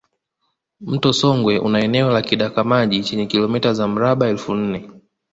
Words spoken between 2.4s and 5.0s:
maji chenye kilomita za mraba elfu nne